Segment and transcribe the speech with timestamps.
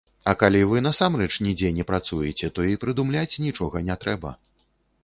[0.31, 4.35] А калі вы насамрэч нідзе не працуеце, то і прыдумляць нічога не трэба.